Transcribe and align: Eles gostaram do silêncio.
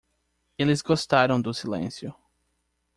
Eles 0.57 0.81
gostaram 0.81 1.39
do 1.39 1.53
silêncio. 1.53 2.15